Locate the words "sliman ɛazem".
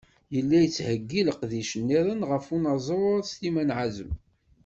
3.31-4.11